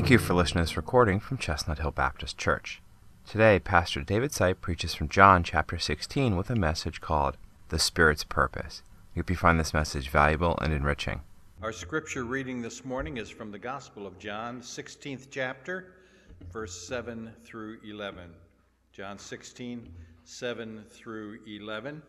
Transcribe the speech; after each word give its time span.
Thank 0.00 0.08
you 0.08 0.16
for 0.16 0.32
listening 0.32 0.64
to 0.64 0.70
this 0.70 0.78
recording 0.78 1.20
from 1.20 1.36
Chestnut 1.36 1.78
Hill 1.78 1.90
Baptist 1.90 2.38
Church. 2.38 2.80
Today, 3.28 3.58
Pastor 3.58 4.00
David 4.00 4.30
Sipe 4.30 4.62
preaches 4.62 4.94
from 4.94 5.10
John 5.10 5.44
chapter 5.44 5.78
16 5.78 6.38
with 6.38 6.48
a 6.48 6.56
message 6.56 7.02
called 7.02 7.36
The 7.68 7.78
Spirit's 7.78 8.24
Purpose. 8.24 8.82
We 9.14 9.20
hope 9.20 9.28
you 9.28 9.36
find 9.36 9.60
this 9.60 9.74
message 9.74 10.08
valuable 10.08 10.58
and 10.62 10.72
enriching. 10.72 11.20
Our 11.62 11.70
scripture 11.70 12.24
reading 12.24 12.62
this 12.62 12.82
morning 12.82 13.18
is 13.18 13.28
from 13.28 13.50
the 13.50 13.58
Gospel 13.58 14.06
of 14.06 14.18
John, 14.18 14.62
16th 14.62 15.26
chapter, 15.30 15.92
verse 16.50 16.88
7 16.88 17.30
through 17.44 17.80
11. 17.84 18.30
John 18.92 19.18
16, 19.18 19.86
7 20.24 20.84
through 20.88 21.40
11. 21.46 22.00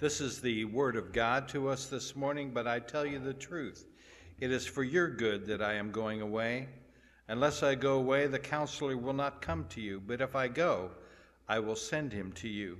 This 0.00 0.20
is 0.20 0.40
the 0.40 0.64
word 0.64 0.96
of 0.96 1.12
God 1.12 1.48
to 1.50 1.68
us 1.68 1.86
this 1.86 2.16
morning, 2.16 2.50
but 2.50 2.66
I 2.66 2.80
tell 2.80 3.06
you 3.06 3.20
the 3.20 3.34
truth. 3.34 3.86
It 4.40 4.50
is 4.50 4.66
for 4.66 4.82
your 4.82 5.08
good 5.08 5.46
that 5.46 5.62
I 5.62 5.74
am 5.74 5.92
going 5.92 6.22
away. 6.22 6.66
Unless 7.30 7.62
I 7.62 7.76
go 7.76 7.94
away, 7.94 8.26
the 8.26 8.40
counselor 8.40 8.96
will 8.96 9.12
not 9.12 9.40
come 9.40 9.64
to 9.68 9.80
you, 9.80 10.02
but 10.04 10.20
if 10.20 10.34
I 10.34 10.48
go, 10.48 10.90
I 11.48 11.60
will 11.60 11.76
send 11.76 12.12
him 12.12 12.32
to 12.32 12.48
you. 12.48 12.76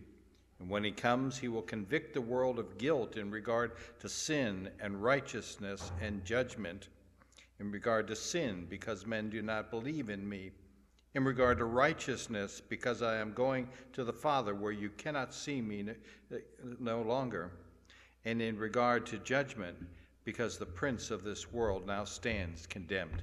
And 0.58 0.68
when 0.68 0.82
he 0.82 0.90
comes, 0.90 1.38
he 1.38 1.46
will 1.46 1.62
convict 1.62 2.14
the 2.14 2.20
world 2.20 2.58
of 2.58 2.76
guilt 2.76 3.16
in 3.16 3.30
regard 3.30 3.70
to 4.00 4.08
sin 4.08 4.68
and 4.80 5.00
righteousness 5.00 5.92
and 6.02 6.24
judgment. 6.24 6.88
In 7.60 7.70
regard 7.70 8.08
to 8.08 8.16
sin, 8.16 8.66
because 8.68 9.06
men 9.06 9.30
do 9.30 9.40
not 9.40 9.70
believe 9.70 10.10
in 10.10 10.28
me. 10.28 10.50
In 11.14 11.22
regard 11.24 11.58
to 11.58 11.64
righteousness, 11.66 12.60
because 12.60 13.02
I 13.02 13.18
am 13.18 13.32
going 13.32 13.68
to 13.92 14.02
the 14.02 14.12
Father 14.12 14.56
where 14.56 14.72
you 14.72 14.90
cannot 14.90 15.32
see 15.32 15.60
me 15.60 15.86
uh, 15.88 16.38
no 16.80 17.02
longer. 17.02 17.52
And 18.24 18.42
in 18.42 18.58
regard 18.58 19.06
to 19.06 19.18
judgment, 19.18 19.76
because 20.24 20.58
the 20.58 20.66
prince 20.66 21.12
of 21.12 21.22
this 21.22 21.52
world 21.52 21.86
now 21.86 22.02
stands 22.02 22.66
condemned. 22.66 23.22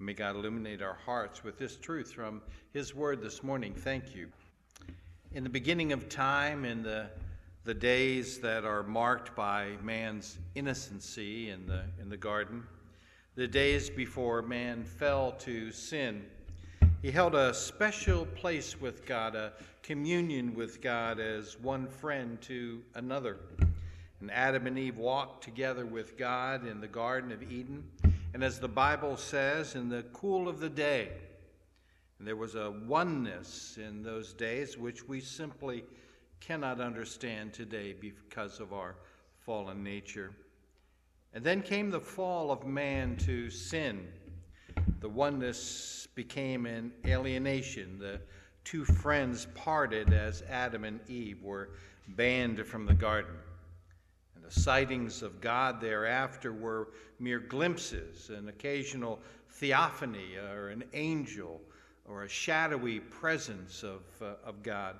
And 0.00 0.06
may 0.06 0.14
God 0.14 0.34
illuminate 0.34 0.80
our 0.80 0.96
hearts 1.04 1.44
with 1.44 1.58
this 1.58 1.76
truth 1.76 2.10
from 2.10 2.40
his 2.72 2.94
word 2.94 3.20
this 3.20 3.42
morning. 3.42 3.74
Thank 3.74 4.16
you. 4.16 4.28
In 5.32 5.44
the 5.44 5.50
beginning 5.50 5.92
of 5.92 6.08
time, 6.08 6.64
in 6.64 6.82
the, 6.82 7.10
the 7.64 7.74
days 7.74 8.38
that 8.38 8.64
are 8.64 8.82
marked 8.82 9.36
by 9.36 9.72
man's 9.82 10.38
innocency 10.54 11.50
in 11.50 11.66
the, 11.66 11.82
in 12.00 12.08
the 12.08 12.16
garden, 12.16 12.62
the 13.34 13.46
days 13.46 13.90
before 13.90 14.40
man 14.40 14.84
fell 14.84 15.32
to 15.32 15.70
sin, 15.70 16.24
he 17.02 17.10
held 17.10 17.34
a 17.34 17.52
special 17.52 18.24
place 18.24 18.80
with 18.80 19.04
God, 19.04 19.34
a 19.34 19.52
communion 19.82 20.54
with 20.54 20.80
God 20.80 21.20
as 21.20 21.60
one 21.60 21.86
friend 21.86 22.40
to 22.40 22.80
another. 22.94 23.36
And 24.22 24.30
Adam 24.30 24.66
and 24.66 24.78
Eve 24.78 24.96
walked 24.96 25.44
together 25.44 25.84
with 25.84 26.16
God 26.16 26.66
in 26.66 26.80
the 26.80 26.88
Garden 26.88 27.32
of 27.32 27.42
Eden. 27.52 27.84
And 28.32 28.44
as 28.44 28.60
the 28.60 28.68
Bible 28.68 29.16
says, 29.16 29.74
in 29.74 29.88
the 29.88 30.04
cool 30.12 30.48
of 30.48 30.60
the 30.60 30.68
day, 30.68 31.10
and 32.18 32.28
there 32.28 32.36
was 32.36 32.54
a 32.54 32.70
oneness 32.70 33.78
in 33.78 34.02
those 34.02 34.32
days 34.32 34.78
which 34.78 35.08
we 35.08 35.20
simply 35.20 35.84
cannot 36.38 36.80
understand 36.80 37.52
today 37.52 37.92
because 37.92 38.60
of 38.60 38.72
our 38.72 38.94
fallen 39.38 39.82
nature. 39.82 40.32
And 41.34 41.42
then 41.42 41.62
came 41.62 41.90
the 41.90 42.00
fall 42.00 42.50
of 42.50 42.66
man 42.66 43.16
to 43.18 43.50
sin. 43.50 44.06
The 45.00 45.08
oneness 45.08 46.06
became 46.14 46.66
an 46.66 46.92
alienation. 47.06 47.98
The 47.98 48.20
two 48.64 48.84
friends 48.84 49.46
parted 49.54 50.12
as 50.12 50.42
Adam 50.42 50.84
and 50.84 51.00
Eve 51.08 51.42
were 51.42 51.70
banned 52.08 52.64
from 52.66 52.86
the 52.86 52.94
garden. 52.94 53.34
Sightings 54.50 55.22
of 55.22 55.40
God 55.40 55.80
thereafter 55.80 56.52
were 56.52 56.88
mere 57.18 57.38
glimpses, 57.38 58.30
an 58.30 58.48
occasional 58.48 59.20
theophany 59.50 60.36
or 60.36 60.68
an 60.68 60.84
angel 60.92 61.60
or 62.04 62.24
a 62.24 62.28
shadowy 62.28 63.00
presence 63.00 63.82
of, 63.82 64.02
uh, 64.20 64.34
of 64.44 64.62
God. 64.62 64.96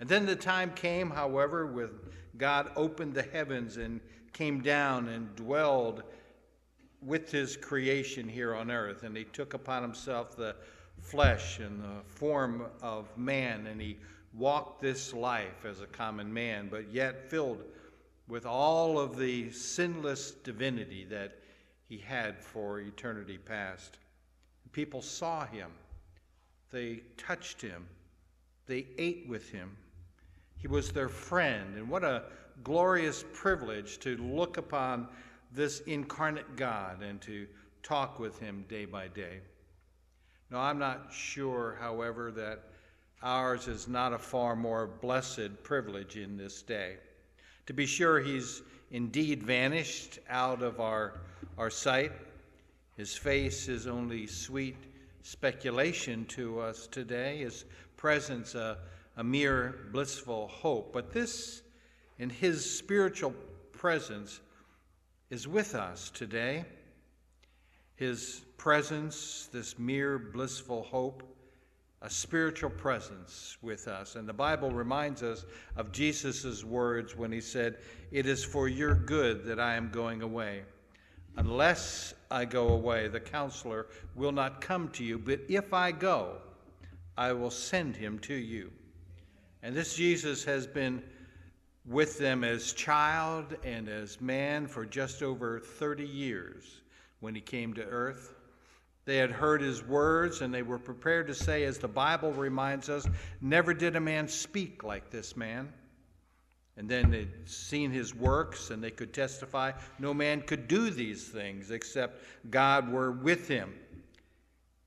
And 0.00 0.08
then 0.08 0.26
the 0.26 0.36
time 0.36 0.72
came, 0.74 1.10
however, 1.10 1.66
when 1.66 1.90
God 2.36 2.70
opened 2.76 3.14
the 3.14 3.22
heavens 3.22 3.76
and 3.76 4.00
came 4.32 4.60
down 4.60 5.08
and 5.08 5.34
dwelled 5.36 6.02
with 7.00 7.30
his 7.30 7.56
creation 7.56 8.28
here 8.28 8.54
on 8.54 8.70
earth. 8.70 9.02
And 9.02 9.16
he 9.16 9.24
took 9.24 9.54
upon 9.54 9.82
himself 9.82 10.36
the 10.36 10.56
flesh 11.00 11.58
and 11.60 11.80
the 11.80 12.02
form 12.06 12.66
of 12.82 13.16
man, 13.16 13.66
and 13.66 13.80
he 13.80 13.98
walked 14.32 14.80
this 14.80 15.14
life 15.14 15.64
as 15.64 15.80
a 15.80 15.86
common 15.86 16.32
man, 16.32 16.68
but 16.70 16.90
yet 16.92 17.30
filled 17.30 17.62
with 18.28 18.46
all 18.46 18.98
of 18.98 19.16
the 19.16 19.50
sinless 19.50 20.30
divinity 20.30 21.04
that 21.04 21.38
he 21.88 21.98
had 21.98 22.38
for 22.38 22.80
eternity 22.80 23.38
past. 23.38 23.98
People 24.72 25.02
saw 25.02 25.46
him 25.46 25.70
they 26.74 27.02
touched 27.16 27.62
him. 27.62 27.86
They 28.66 28.88
ate 28.98 29.28
with 29.28 29.48
him. 29.48 29.76
He 30.56 30.66
was 30.66 30.90
their 30.90 31.08
friend. 31.08 31.76
And 31.76 31.88
what 31.88 32.02
a 32.02 32.24
glorious 32.64 33.24
privilege 33.32 34.00
to 34.00 34.16
look 34.16 34.56
upon 34.56 35.06
this 35.52 35.80
incarnate 35.82 36.56
God 36.56 37.00
and 37.00 37.20
to 37.22 37.46
talk 37.84 38.18
with 38.18 38.40
him 38.40 38.64
day 38.68 38.86
by 38.86 39.06
day. 39.06 39.38
Now, 40.50 40.62
I'm 40.62 40.80
not 40.80 41.12
sure, 41.12 41.78
however, 41.80 42.32
that 42.32 42.64
ours 43.22 43.68
is 43.68 43.86
not 43.86 44.12
a 44.12 44.18
far 44.18 44.56
more 44.56 44.88
blessed 44.88 45.62
privilege 45.62 46.16
in 46.16 46.36
this 46.36 46.60
day. 46.60 46.96
To 47.66 47.72
be 47.72 47.86
sure, 47.86 48.20
he's 48.20 48.62
indeed 48.90 49.42
vanished 49.42 50.18
out 50.28 50.62
of 50.62 50.80
our, 50.80 51.20
our 51.56 51.70
sight. 51.70 52.12
His 52.96 53.16
face 53.16 53.68
is 53.68 53.86
only 53.86 54.26
sweet 54.26 54.76
speculation 55.22 56.26
to 56.26 56.60
us 56.60 56.86
today, 56.86 57.38
his 57.38 57.64
presence 57.96 58.54
a, 58.54 58.78
a 59.16 59.24
mere 59.24 59.88
blissful 59.92 60.48
hope. 60.48 60.92
But 60.92 61.12
this, 61.12 61.62
in 62.18 62.28
his 62.28 62.78
spiritual 62.78 63.34
presence, 63.72 64.40
is 65.30 65.48
with 65.48 65.74
us 65.74 66.10
today. 66.10 66.66
His 67.96 68.42
presence, 68.58 69.48
this 69.52 69.78
mere 69.78 70.18
blissful 70.18 70.82
hope, 70.82 71.22
a 72.04 72.10
spiritual 72.10 72.68
presence 72.68 73.56
with 73.62 73.88
us. 73.88 74.14
And 74.14 74.28
the 74.28 74.32
Bible 74.34 74.70
reminds 74.70 75.22
us 75.22 75.46
of 75.74 75.90
Jesus' 75.90 76.62
words 76.62 77.16
when 77.16 77.32
he 77.32 77.40
said, 77.40 77.78
It 78.12 78.26
is 78.26 78.44
for 78.44 78.68
your 78.68 78.94
good 78.94 79.46
that 79.46 79.58
I 79.58 79.74
am 79.74 79.90
going 79.90 80.20
away. 80.20 80.64
Unless 81.38 82.12
I 82.30 82.44
go 82.44 82.68
away, 82.68 83.08
the 83.08 83.20
counselor 83.20 83.86
will 84.14 84.32
not 84.32 84.60
come 84.60 84.90
to 84.90 85.02
you, 85.02 85.18
but 85.18 85.40
if 85.48 85.72
I 85.72 85.92
go, 85.92 86.36
I 87.16 87.32
will 87.32 87.50
send 87.50 87.96
him 87.96 88.18
to 88.20 88.34
you. 88.34 88.70
And 89.62 89.74
this 89.74 89.96
Jesus 89.96 90.44
has 90.44 90.66
been 90.66 91.02
with 91.86 92.18
them 92.18 92.44
as 92.44 92.74
child 92.74 93.56
and 93.64 93.88
as 93.88 94.20
man 94.20 94.66
for 94.66 94.84
just 94.84 95.22
over 95.22 95.58
30 95.58 96.04
years 96.04 96.82
when 97.20 97.34
he 97.34 97.40
came 97.40 97.72
to 97.74 97.82
earth. 97.82 98.33
They 99.04 99.16
had 99.16 99.30
heard 99.30 99.60
his 99.60 99.84
words 99.84 100.40
and 100.40 100.52
they 100.52 100.62
were 100.62 100.78
prepared 100.78 101.26
to 101.26 101.34
say, 101.34 101.64
as 101.64 101.78
the 101.78 101.88
Bible 101.88 102.32
reminds 102.32 102.88
us, 102.88 103.06
never 103.40 103.74
did 103.74 103.96
a 103.96 104.00
man 104.00 104.28
speak 104.28 104.82
like 104.82 105.10
this 105.10 105.36
man. 105.36 105.72
And 106.76 106.88
then 106.88 107.10
they'd 107.10 107.48
seen 107.48 107.90
his 107.90 108.14
works 108.14 108.70
and 108.70 108.82
they 108.82 108.90
could 108.90 109.12
testify 109.12 109.72
no 109.98 110.12
man 110.12 110.42
could 110.42 110.66
do 110.66 110.90
these 110.90 111.28
things 111.28 111.70
except 111.70 112.24
God 112.50 112.90
were 112.90 113.12
with 113.12 113.46
him. 113.46 113.74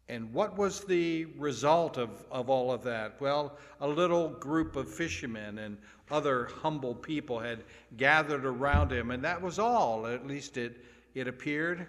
And 0.09 0.33
what 0.33 0.57
was 0.57 0.85
the 0.85 1.25
result 1.37 1.97
of, 1.97 2.09
of 2.31 2.49
all 2.49 2.71
of 2.71 2.83
that? 2.83 3.19
Well, 3.19 3.57
a 3.81 3.87
little 3.87 4.29
group 4.29 4.77
of 4.77 4.89
fishermen 4.89 5.57
and 5.59 5.77
other 6.09 6.45
humble 6.61 6.95
people 6.95 7.39
had 7.39 7.65
gathered 7.97 8.45
around 8.45 8.91
him, 8.91 9.11
and 9.11 9.21
that 9.25 9.41
was 9.41 9.59
all, 9.59 10.07
at 10.07 10.25
least 10.25 10.55
it, 10.55 10.85
it 11.13 11.27
appeared. 11.27 11.87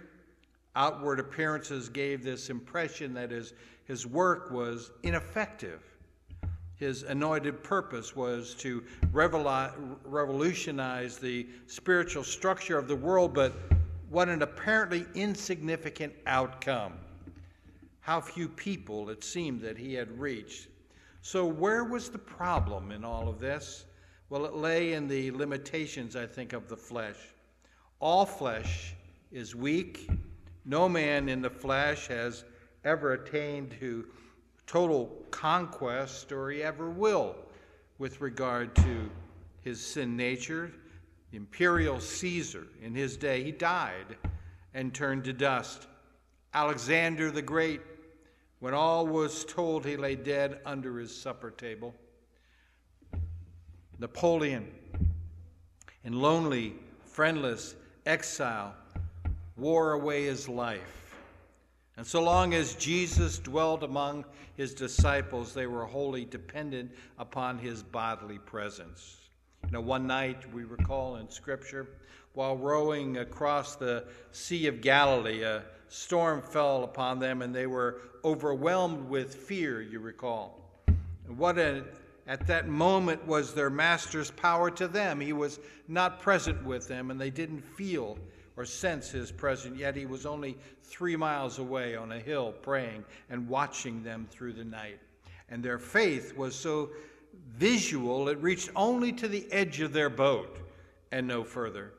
Outward 0.78 1.20
appearances 1.20 1.90
gave 1.90 2.22
this 2.22 2.48
impression 2.48 3.12
that 3.14 3.30
his, 3.30 3.52
his 3.84 4.06
work 4.06 4.50
was 4.50 4.92
ineffective 5.02 5.82
his 6.78 7.02
anointed 7.02 7.64
purpose 7.64 8.14
was 8.14 8.54
to 8.54 8.84
revolutionize 9.12 11.18
the 11.18 11.48
spiritual 11.66 12.22
structure 12.22 12.78
of 12.78 12.86
the 12.86 12.94
world, 12.94 13.34
but 13.34 13.52
what 14.10 14.28
an 14.28 14.42
apparently 14.42 15.04
insignificant 15.14 16.12
outcome. 16.26 16.92
How 18.00 18.20
few 18.20 18.48
people 18.48 19.10
it 19.10 19.24
seemed 19.24 19.60
that 19.62 19.76
he 19.76 19.92
had 19.92 20.20
reached. 20.20 20.68
So, 21.20 21.44
where 21.44 21.82
was 21.82 22.10
the 22.10 22.18
problem 22.18 22.92
in 22.92 23.04
all 23.04 23.28
of 23.28 23.40
this? 23.40 23.84
Well, 24.30 24.46
it 24.46 24.54
lay 24.54 24.92
in 24.92 25.08
the 25.08 25.32
limitations, 25.32 26.14
I 26.14 26.26
think, 26.26 26.52
of 26.52 26.68
the 26.68 26.76
flesh. 26.76 27.16
All 27.98 28.24
flesh 28.24 28.94
is 29.32 29.56
weak. 29.56 30.08
No 30.68 30.86
man 30.86 31.30
in 31.30 31.40
the 31.40 31.48
flesh 31.48 32.08
has 32.08 32.44
ever 32.84 33.14
attained 33.14 33.74
to 33.80 34.06
total 34.66 35.24
conquest 35.30 36.30
or 36.30 36.50
he 36.50 36.62
ever 36.62 36.90
will 36.90 37.34
with 37.96 38.20
regard 38.20 38.76
to 38.76 39.10
his 39.62 39.80
sin 39.80 40.14
nature. 40.14 40.70
The 41.30 41.38
imperial 41.38 42.00
Caesar 42.00 42.66
in 42.82 42.94
his 42.94 43.16
day, 43.16 43.42
he 43.42 43.50
died 43.50 44.18
and 44.74 44.94
turned 44.94 45.24
to 45.24 45.32
dust. 45.32 45.86
Alexander 46.52 47.30
the 47.30 47.40
Great 47.40 47.80
When 48.60 48.74
all 48.74 49.06
was 49.06 49.46
told, 49.46 49.86
he 49.86 49.96
lay 49.96 50.16
dead 50.16 50.60
under 50.66 50.98
his 50.98 51.18
supper 51.18 51.50
table. 51.50 51.94
Napoleon, 53.98 54.70
in 56.04 56.20
lonely, 56.20 56.74
friendless 57.06 57.74
exile, 58.04 58.74
wore 59.58 59.92
away 59.92 60.24
his 60.24 60.48
life. 60.48 61.16
And 61.96 62.06
so 62.06 62.22
long 62.22 62.54
as 62.54 62.74
Jesus 62.74 63.40
dwelt 63.40 63.82
among 63.82 64.24
his 64.56 64.72
disciples, 64.72 65.52
they 65.52 65.66
were 65.66 65.84
wholly 65.84 66.24
dependent 66.24 66.92
upon 67.18 67.58
his 67.58 67.82
bodily 67.82 68.38
presence. 68.38 69.16
You 69.66 69.72
know, 69.72 69.80
one 69.80 70.06
night 70.06 70.52
we 70.54 70.62
recall 70.62 71.16
in 71.16 71.28
Scripture, 71.28 71.88
while 72.34 72.56
rowing 72.56 73.16
across 73.16 73.74
the 73.74 74.04
Sea 74.30 74.68
of 74.68 74.80
Galilee, 74.80 75.42
a 75.42 75.64
storm 75.88 76.40
fell 76.40 76.84
upon 76.84 77.18
them 77.18 77.42
and 77.42 77.52
they 77.52 77.66
were 77.66 78.02
overwhelmed 78.24 79.08
with 79.08 79.34
fear, 79.34 79.82
you 79.82 79.98
recall. 79.98 80.60
And 80.86 81.36
what 81.36 81.58
a, 81.58 81.82
at 82.28 82.46
that 82.46 82.68
moment 82.68 83.26
was 83.26 83.54
their 83.54 83.70
master's 83.70 84.30
power 84.30 84.70
to 84.70 84.86
them. 84.86 85.20
He 85.20 85.32
was 85.32 85.58
not 85.88 86.20
present 86.20 86.64
with 86.64 86.86
them 86.86 87.10
and 87.10 87.20
they 87.20 87.30
didn't 87.30 87.62
feel 87.62 88.18
or 88.58 88.66
sense 88.66 89.08
his 89.10 89.32
presence, 89.32 89.78
yet 89.78 89.96
he 89.96 90.04
was 90.04 90.26
only 90.26 90.58
three 90.82 91.16
miles 91.16 91.58
away 91.58 91.96
on 91.96 92.12
a 92.12 92.20
hill 92.20 92.52
praying 92.60 93.04
and 93.30 93.48
watching 93.48 94.02
them 94.02 94.26
through 94.30 94.52
the 94.52 94.64
night. 94.64 94.98
And 95.48 95.62
their 95.62 95.78
faith 95.78 96.36
was 96.36 96.54
so 96.54 96.90
visual, 97.56 98.28
it 98.28 98.36
reached 98.42 98.68
only 98.76 99.12
to 99.12 99.28
the 99.28 99.50
edge 99.50 99.80
of 99.80 99.94
their 99.94 100.10
boat 100.10 100.58
and 101.10 101.26
no 101.26 101.42
further 101.42 101.92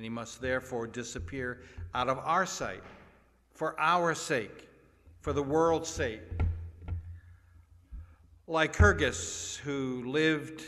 and 0.00 0.04
he 0.04 0.08
must 0.08 0.40
therefore 0.40 0.86
disappear 0.86 1.60
out 1.94 2.08
of 2.08 2.18
our 2.20 2.46
sight 2.46 2.82
for 3.52 3.78
our 3.78 4.14
sake, 4.14 4.66
for 5.20 5.34
the 5.34 5.42
world's 5.42 5.90
sake. 5.90 6.22
Lycurgus, 8.46 9.56
who 9.58 10.04
lived 10.06 10.62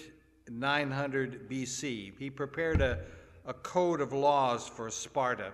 900 0.50 1.49
BC, 1.49 2.12
he 2.19 2.28
prepared 2.28 2.82
a, 2.82 2.99
a 3.47 3.55
code 3.55 4.00
of 4.00 4.12
laws 4.12 4.69
for 4.69 4.91
Sparta, 4.91 5.53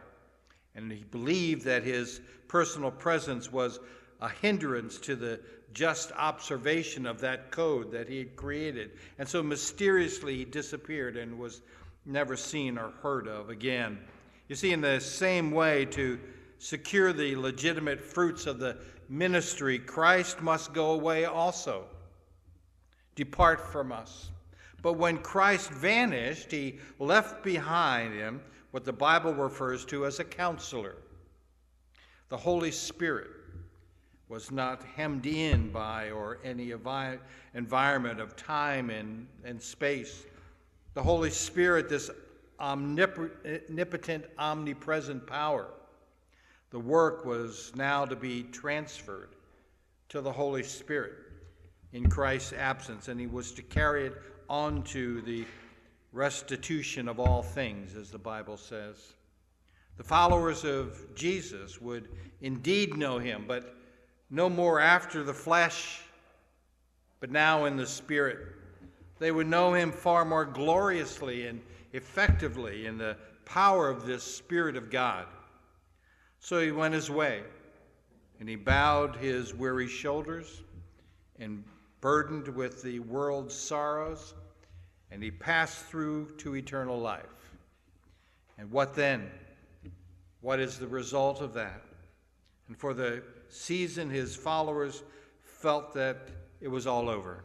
and 0.74 0.90
he 0.92 1.04
believed 1.10 1.64
that 1.64 1.82
his 1.82 2.20
personal 2.48 2.90
presence 2.90 3.50
was 3.50 3.80
a 4.20 4.28
hindrance 4.28 4.98
to 4.98 5.16
the 5.16 5.40
just 5.72 6.12
observation 6.12 7.06
of 7.06 7.20
that 7.20 7.50
code 7.50 7.92
that 7.92 8.08
he 8.08 8.18
had 8.18 8.36
created. 8.36 8.92
And 9.18 9.28
so 9.28 9.42
mysteriously 9.42 10.36
he 10.36 10.44
disappeared 10.44 11.16
and 11.16 11.38
was 11.38 11.62
never 12.06 12.36
seen 12.36 12.78
or 12.78 12.90
heard 13.02 13.28
of 13.28 13.50
again. 13.50 13.98
You 14.48 14.56
see, 14.56 14.72
in 14.72 14.80
the 14.80 14.98
same 15.00 15.50
way, 15.50 15.84
to 15.86 16.18
secure 16.58 17.12
the 17.12 17.36
legitimate 17.36 18.00
fruits 18.00 18.46
of 18.46 18.58
the 18.58 18.78
ministry, 19.08 19.78
Christ 19.78 20.40
must 20.40 20.72
go 20.72 20.92
away 20.92 21.26
also, 21.26 21.84
depart 23.14 23.60
from 23.60 23.92
us. 23.92 24.30
But 24.82 24.94
when 24.94 25.18
Christ 25.18 25.70
vanished, 25.70 26.52
he 26.52 26.78
left 26.98 27.42
behind 27.42 28.14
him 28.14 28.40
what 28.70 28.84
the 28.84 28.92
Bible 28.92 29.34
refers 29.34 29.84
to 29.86 30.06
as 30.06 30.20
a 30.20 30.24
counselor. 30.24 30.96
The 32.28 32.36
Holy 32.36 32.70
Spirit 32.70 33.30
was 34.28 34.50
not 34.50 34.84
hemmed 34.84 35.26
in 35.26 35.70
by 35.70 36.10
or 36.10 36.38
any 36.44 36.72
environment 37.54 38.20
of 38.20 38.36
time 38.36 38.90
and, 38.90 39.26
and 39.44 39.60
space 39.60 40.24
the 40.98 41.04
Holy 41.04 41.30
Spirit, 41.30 41.88
this 41.88 42.10
omnipotent, 42.58 44.24
omnipresent 44.36 45.24
power. 45.28 45.68
The 46.70 46.80
work 46.80 47.24
was 47.24 47.70
now 47.76 48.04
to 48.04 48.16
be 48.16 48.42
transferred 48.42 49.28
to 50.08 50.20
the 50.20 50.32
Holy 50.32 50.64
Spirit 50.64 51.12
in 51.92 52.10
Christ's 52.10 52.52
absence, 52.52 53.06
and 53.06 53.20
he 53.20 53.28
was 53.28 53.52
to 53.52 53.62
carry 53.62 54.06
it 54.06 54.14
on 54.48 54.82
to 54.82 55.20
the 55.22 55.44
restitution 56.12 57.08
of 57.08 57.20
all 57.20 57.42
things, 57.42 57.94
as 57.96 58.10
the 58.10 58.18
Bible 58.18 58.56
says. 58.56 59.14
The 59.96 60.04
followers 60.04 60.64
of 60.64 61.14
Jesus 61.14 61.80
would 61.80 62.08
indeed 62.40 62.96
know 62.96 63.18
him, 63.18 63.44
but 63.46 63.74
no 64.30 64.48
more 64.48 64.80
after 64.80 65.22
the 65.22 65.34
flesh, 65.34 66.00
but 67.20 67.30
now 67.30 67.64
in 67.64 67.76
the 67.76 67.86
Spirit. 67.86 68.38
They 69.18 69.32
would 69.32 69.48
know 69.48 69.74
him 69.74 69.90
far 69.90 70.24
more 70.24 70.44
gloriously 70.44 71.46
and 71.46 71.60
effectively 71.92 72.86
in 72.86 72.96
the 72.96 73.16
power 73.44 73.88
of 73.88 74.06
this 74.06 74.22
Spirit 74.22 74.76
of 74.76 74.90
God. 74.90 75.26
So 76.38 76.60
he 76.60 76.70
went 76.70 76.94
his 76.94 77.10
way, 77.10 77.42
and 78.38 78.48
he 78.48 78.56
bowed 78.56 79.16
his 79.16 79.52
weary 79.54 79.88
shoulders 79.88 80.62
and 81.38 81.64
burdened 82.00 82.48
with 82.48 82.82
the 82.82 83.00
world's 83.00 83.54
sorrows, 83.54 84.34
and 85.10 85.22
he 85.22 85.30
passed 85.30 85.84
through 85.86 86.30
to 86.38 86.56
eternal 86.56 86.98
life. 86.98 87.24
And 88.58 88.70
what 88.70 88.94
then? 88.94 89.30
What 90.40 90.60
is 90.60 90.78
the 90.78 90.86
result 90.86 91.40
of 91.40 91.54
that? 91.54 91.82
And 92.68 92.76
for 92.76 92.94
the 92.94 93.22
season, 93.48 94.10
his 94.10 94.36
followers 94.36 95.02
felt 95.42 95.94
that 95.94 96.28
it 96.60 96.68
was 96.68 96.86
all 96.86 97.08
over. 97.08 97.44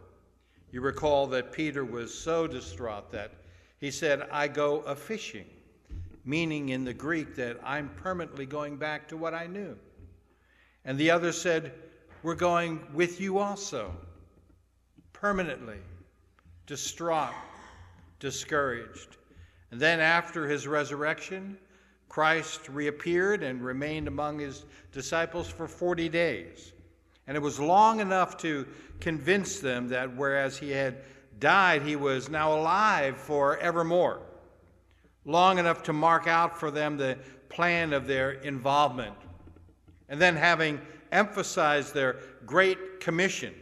You 0.71 0.81
recall 0.81 1.27
that 1.27 1.51
Peter 1.51 1.85
was 1.85 2.13
so 2.13 2.47
distraught 2.47 3.11
that 3.11 3.31
he 3.79 3.91
said, 3.91 4.27
I 4.31 4.47
go 4.47 4.79
a 4.81 4.95
fishing, 4.95 5.45
meaning 6.25 6.69
in 6.69 6.83
the 6.83 6.93
Greek 6.93 7.35
that 7.35 7.59
I'm 7.63 7.89
permanently 7.89 8.45
going 8.45 8.77
back 8.77 9.07
to 9.09 9.17
what 9.17 9.33
I 9.33 9.47
knew. 9.47 9.77
And 10.85 10.97
the 10.97 11.11
other 11.11 11.31
said, 11.31 11.73
We're 12.23 12.35
going 12.35 12.81
with 12.93 13.21
you 13.21 13.39
also, 13.39 13.93
permanently, 15.23 15.77
distraught, 16.67 17.33
discouraged. 18.19 19.15
And 19.71 19.79
then 19.79 20.01
after 20.01 20.49
his 20.49 20.67
resurrection, 20.67 21.57
Christ 22.09 22.67
reappeared 22.67 23.41
and 23.41 23.63
remained 23.63 24.09
among 24.09 24.39
his 24.39 24.65
disciples 24.91 25.47
for 25.47 25.65
40 25.65 26.09
days. 26.09 26.73
And 27.25 27.37
it 27.37 27.39
was 27.39 27.57
long 27.57 28.01
enough 28.01 28.35
to 28.39 28.67
convince 28.99 29.61
them 29.61 29.87
that 29.87 30.13
whereas 30.13 30.57
he 30.57 30.71
had 30.71 30.97
died, 31.39 31.83
he 31.83 31.95
was 31.95 32.27
now 32.27 32.53
alive 32.53 33.15
for 33.15 33.57
evermore. 33.59 34.19
Long 35.23 35.57
enough 35.57 35.83
to 35.83 35.93
mark 35.93 36.27
out 36.27 36.59
for 36.59 36.69
them 36.69 36.97
the 36.97 37.17
plan 37.47 37.93
of 37.93 38.07
their 38.07 38.31
involvement. 38.31 39.15
And 40.09 40.19
then, 40.19 40.35
having 40.35 40.81
emphasized 41.13 41.93
their 41.93 42.17
great 42.45 42.99
commission 42.99 43.53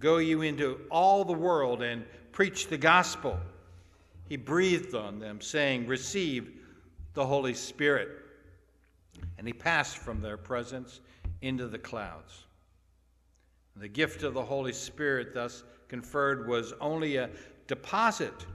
go 0.00 0.16
you 0.16 0.42
into 0.42 0.80
all 0.90 1.24
the 1.24 1.32
world 1.32 1.82
and 1.82 2.04
preach 2.32 2.66
the 2.68 2.78
gospel, 2.78 3.38
he 4.28 4.36
breathed 4.36 4.94
on 4.94 5.18
them, 5.18 5.40
saying, 5.40 5.86
Receive 5.86 6.52
the 7.14 7.26
Holy 7.26 7.54
Spirit. 7.54 8.08
And 9.38 9.46
he 9.46 9.52
passed 9.52 9.98
from 9.98 10.20
their 10.20 10.36
presence 10.36 11.00
into 11.42 11.66
the 11.66 11.78
clouds. 11.78 12.44
The 13.76 13.88
gift 13.88 14.22
of 14.22 14.34
the 14.34 14.42
Holy 14.42 14.72
Spirit 14.72 15.34
thus 15.34 15.64
conferred 15.88 16.46
was 16.46 16.72
only 16.80 17.16
a 17.16 17.30
deposit, 17.66 18.46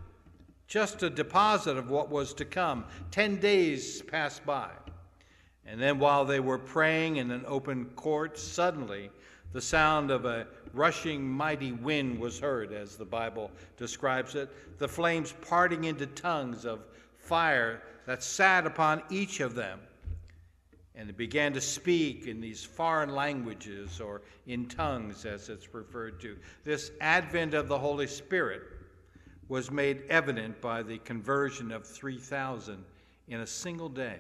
just 0.68 1.04
a 1.04 1.10
deposit 1.10 1.78
of 1.78 1.90
what 1.90 2.10
was 2.10 2.34
to 2.36 2.46
come. 2.46 2.86
Ten 3.12 3.40
days 3.40 4.02
passed 4.04 4.46
by. 4.46 4.70
And 5.66 5.82
then, 5.82 5.98
while 5.98 6.26
they 6.26 6.40
were 6.40 6.60
praying 6.60 7.18
in 7.18 7.32
an 7.32 7.44
open 7.48 7.86
court, 7.96 8.38
suddenly 8.38 9.10
the 9.52 9.62
sound 9.62 10.12
of 10.12 10.26
a 10.26 10.48
rushing 10.76 11.28
mighty 11.28 11.72
wind 11.72 12.20
was 12.20 12.40
heard, 12.40 12.72
as 12.72 12.96
the 12.96 13.06
Bible 13.06 13.50
describes 13.78 14.36
it, 14.36 14.50
the 14.78 14.88
flames 14.88 15.34
parting 15.42 15.86
into 15.86 16.06
tongues 16.06 16.66
of 16.66 16.86
fire 17.18 17.82
that 18.06 18.22
sat 18.22 18.68
upon 18.68 19.02
each 19.10 19.40
of 19.40 19.56
them 19.56 19.80
and 20.98 21.10
they 21.10 21.14
began 21.14 21.54
to 21.54 21.62
speak 21.62 22.28
in 22.28 22.40
these 22.40 22.64
foreign 22.64 23.14
languages 23.14 24.00
or 24.00 24.22
in 24.48 24.66
tongues, 24.66 25.26
as 25.26 25.50
it's 25.50 25.74
referred 25.74 26.22
to. 26.22 26.38
This 26.64 26.92
advent 27.02 27.54
of 27.54 27.68
the 27.68 27.78
Holy 27.78 28.08
Spirit 28.08 28.62
was 29.50 29.70
made 29.70 30.04
evident 30.10 30.62
by 30.62 30.82
the 30.82 30.98
conversion 31.00 31.72
of 31.72 31.86
3,000 31.86 32.84
in 33.28 33.42
a 33.42 33.48
single 33.48 33.90
day. 33.90 34.20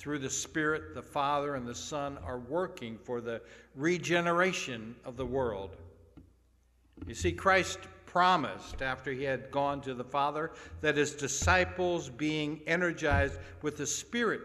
Through 0.00 0.20
the 0.20 0.30
Spirit, 0.30 0.94
the 0.94 1.02
Father 1.02 1.56
and 1.56 1.68
the 1.68 1.74
Son 1.74 2.16
are 2.24 2.38
working 2.38 2.96
for 2.96 3.20
the 3.20 3.42
regeneration 3.74 4.96
of 5.04 5.18
the 5.18 5.26
world. 5.26 5.76
You 7.06 7.14
see, 7.14 7.32
Christ 7.32 7.80
promised 8.06 8.80
after 8.80 9.12
he 9.12 9.24
had 9.24 9.50
gone 9.50 9.82
to 9.82 9.92
the 9.92 10.02
Father 10.02 10.52
that 10.80 10.96
his 10.96 11.12
disciples, 11.12 12.08
being 12.08 12.62
energized 12.66 13.38
with 13.60 13.76
the 13.76 13.86
Spirit, 13.86 14.40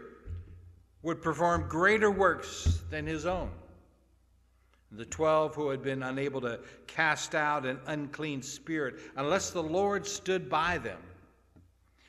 would 1.00 1.22
perform 1.22 1.66
greater 1.70 2.10
works 2.10 2.82
than 2.90 3.06
his 3.06 3.24
own. 3.24 3.50
The 4.92 5.06
twelve 5.06 5.54
who 5.54 5.70
had 5.70 5.82
been 5.82 6.02
unable 6.02 6.42
to 6.42 6.60
cast 6.86 7.34
out 7.34 7.64
an 7.64 7.80
unclean 7.86 8.42
spirit 8.42 8.96
unless 9.16 9.52
the 9.52 9.62
Lord 9.62 10.06
stood 10.06 10.50
by 10.50 10.76
them, 10.76 11.00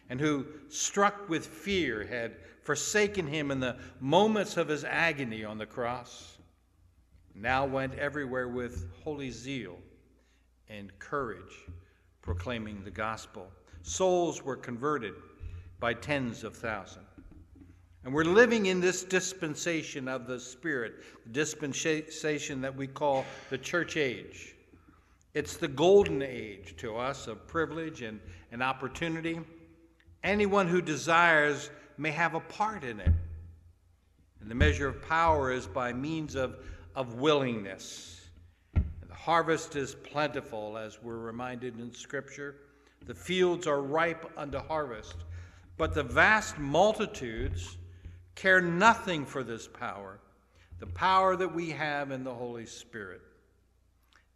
and 0.10 0.20
who, 0.20 0.46
struck 0.68 1.30
with 1.30 1.48
fear, 1.48 2.06
had 2.06 2.36
forsaken 2.68 3.26
him 3.26 3.50
in 3.50 3.62
the 3.62 3.78
moments 4.02 4.58
of 4.58 4.68
his 4.68 4.84
agony 4.84 5.46
on 5.46 5.58
the 5.58 5.66
cross. 5.66 6.38
now 7.34 7.66
went 7.66 7.94
everywhere 7.94 8.50
with 8.50 8.88
holy 9.06 9.32
zeal 9.32 9.78
and 10.68 10.92
courage, 11.00 11.66
proclaiming 12.22 12.84
the 12.84 12.92
gospel. 12.92 13.48
Souls 13.84 14.44
were 14.44 14.58
converted 14.58 15.14
by 15.80 15.94
tens 15.94 16.44
of 16.44 16.58
thousands. 16.58 17.06
And 18.04 18.14
we're 18.14 18.26
living 18.26 18.66
in 18.66 18.82
this 18.82 19.06
dispensation 19.06 20.10
of 20.10 20.28
the 20.28 20.38
Spirit, 20.38 20.96
the 21.24 21.32
dispensation 21.32 22.60
that 22.60 22.76
we 22.76 22.86
call 22.86 23.24
the 23.50 23.58
church 23.58 23.96
age. 23.96 24.56
It's 25.34 25.56
the 25.56 25.70
golden 25.70 26.22
age 26.22 26.76
to 26.80 26.98
us 26.98 27.28
of 27.28 27.48
privilege 27.48 28.02
and, 28.02 28.20
and 28.52 28.62
opportunity. 28.62 29.40
Anyone 30.22 30.68
who 30.68 30.82
desires 30.82 31.70
may 31.98 32.12
have 32.12 32.36
a 32.36 32.40
part 32.40 32.84
in 32.84 33.00
it. 33.00 33.12
And 34.42 34.52
the 34.52 34.56
measure 34.56 34.88
of 34.88 35.02
power 35.02 35.52
is 35.52 35.68
by 35.68 35.94
means 35.94 36.36
of, 36.36 36.58
of 36.96 37.16
willingness. 37.16 38.22
And 38.76 38.86
the 39.10 39.16
harvest 39.16 39.76
is 39.76 39.96
plentiful, 39.96 40.78
as 40.78 41.02
we're 41.02 41.18
reminded 41.18 41.80
in 41.80 41.94
Scripture. 41.94 42.56
The 43.06 43.16
fields 43.16 43.68
are 43.68 43.82
ripe 43.82 44.32
unto 44.38 44.60
harvest. 44.60 45.16
But 45.78 45.94
the 45.94 46.04
vast 46.04 46.58
multitudes 46.58 47.78
care 48.36 48.62
nothing 48.62 49.26
for 49.26 49.44
this 49.44 49.68
power, 49.68 50.20
the 50.80 50.88
power 50.88 51.36
that 51.36 51.54
we 51.54 51.72
have 51.72 52.12
in 52.12 52.24
the 52.24 52.34
Holy 52.34 52.66
Spirit. 52.66 53.22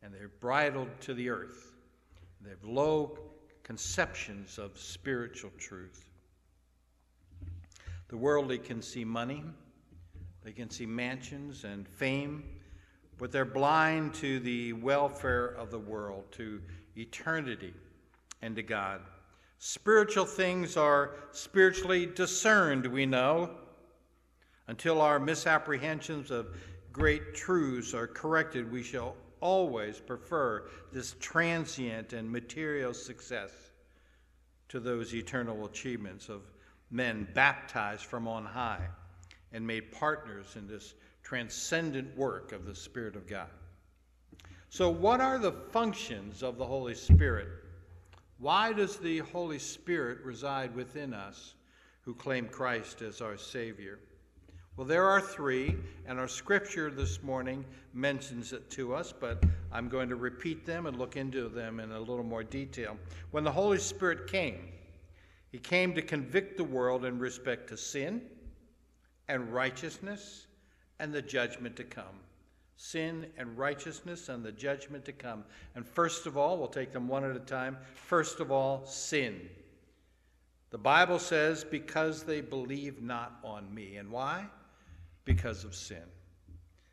And 0.03 0.13
they're 0.13 0.32
bridled 0.39 0.89
to 1.01 1.13
the 1.13 1.30
earth. 1.30 1.74
They 2.41 2.50
have 2.50 2.63
low 2.63 3.20
conceptions 3.63 4.58
of 4.58 4.77
spiritual 4.77 5.51
truth. 5.58 6.11
The 8.12 8.18
worldly 8.18 8.58
can 8.58 8.82
see 8.82 9.06
money, 9.06 9.41
they 10.44 10.51
can 10.51 10.70
see 10.70 10.86
mansions 10.86 11.63
and 11.63 11.88
fame, 11.88 12.44
but 13.18 13.32
they're 13.32 13.46
blind 13.46 14.13
to 14.15 14.41
the 14.41 14.74
welfare 14.74 15.46
of 15.46 15.72
the 15.72 15.80
world, 15.80 16.25
to 16.34 16.62
eternity, 16.98 17.74
and 18.41 18.53
to 18.58 18.63
God. 18.63 19.00
Spiritual 19.60 20.25
things 20.25 20.75
are 20.75 21.12
spiritually 21.32 22.06
discerned, 22.06 22.86
we 22.86 23.06
know, 23.06 23.50
until 24.68 25.00
our 25.00 25.18
misapprehensions 25.18 26.32
of 26.32 26.58
great 26.91 27.34
truths 27.34 27.94
are 27.94 28.08
corrected, 28.08 28.70
we 28.70 28.84
shall 28.84 29.15
always 29.39 30.01
prefer 30.01 30.68
this 30.91 31.15
transient 31.22 32.12
and 32.12 32.30
material 32.30 32.94
success 32.94 33.51
to 34.68 34.82
those 34.82 35.15
eternal 35.15 35.65
achievements 35.65 36.27
of 36.27 36.41
men 36.91 37.27
baptized 37.33 38.05
from 38.05 38.27
on 38.27 38.45
high 38.45 38.88
and 39.53 39.65
made 39.65 39.91
partners 39.91 40.55
in 40.55 40.67
this 40.67 40.93
transcendent 41.24 42.15
work 42.17 42.51
of 42.51 42.65
the 42.65 42.75
Spirit 42.75 43.15
of 43.15 43.27
God. 43.27 43.50
So, 44.69 44.89
what 44.89 45.19
are 45.19 45.38
the 45.38 45.51
functions 45.51 46.43
of 46.43 46.57
the 46.57 46.65
Holy 46.65 46.95
Spirit? 46.95 47.48
Why 48.38 48.74
does 48.74 48.98
the 48.98 49.19
Holy 49.19 49.60
Spirit 49.60 50.19
reside 50.24 50.74
within 50.74 51.13
us 51.13 51.55
who 52.01 52.13
claim 52.13 52.48
Christ 52.48 53.01
as 53.01 53.21
our 53.21 53.38
Savior? 53.38 54.00
Well, 54.77 54.88
there 54.88 55.05
are 55.05 55.21
three, 55.21 55.75
and 56.07 56.17
our 56.17 56.27
scripture 56.27 56.89
this 56.89 57.21
morning 57.21 57.65
mentions 57.93 58.53
it 58.53 58.69
to 58.71 58.95
us, 58.95 59.13
but 59.13 59.43
I'm 59.71 59.89
going 59.89 60.07
to 60.10 60.15
repeat 60.15 60.65
them 60.65 60.86
and 60.86 60.98
look 60.98 61.17
into 61.17 61.50
them 61.50 61.79
in 61.81 61.91
a 61.91 62.00
little 62.00 62.24
more 62.24 62.43
detail. 62.43 62.98
When 63.31 63.43
the 63.43 63.51
Holy 63.51 63.77
Spirit 63.77 64.27
came, 64.27 64.69
he 65.51 65.60
came 65.60 65.93
to 65.96 66.01
convict 66.01 66.58
the 66.58 66.63
world 66.63 67.05
in 67.05 67.20
respect 67.20 67.70
to 67.70 67.77
sin 67.77 68.22
and 69.27 69.53
righteousness 69.53 70.48
and 71.00 71.13
the 71.13 71.22
judgment 71.22 71.75
to 71.77 71.84
come. 71.84 72.20
Sin 72.77 73.27
and 73.38 73.58
righteousness 73.58 74.29
and 74.29 74.43
the 74.43 74.51
judgment 74.51 75.05
to 75.05 75.12
come. 75.12 75.43
And 75.75 75.86
first 75.86 76.25
of 76.25 76.38
all, 76.38 76.58
we'll 76.58 76.67
take 76.67 76.91
them 76.91 77.08
one 77.08 77.24
at 77.24 77.36
a 77.36 77.39
time. 77.39 77.77
First 77.93 78.39
of 78.39 78.51
all, 78.51 78.86
sin. 78.86 79.50
The 80.72 80.77
Bible 80.77 81.20
says, 81.20 81.63
because 81.63 82.24
they 82.24 82.41
believe 82.41 83.01
not 83.01 83.39
on 83.43 83.74
me. 83.74 83.98
And 83.98 84.10
why? 84.10 84.46
because 85.25 85.63
of 85.63 85.75
sin. 85.75 86.03